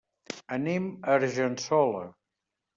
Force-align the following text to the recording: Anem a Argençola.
Anem 0.57 0.87
a 1.03 1.19
Argençola. 1.19 2.03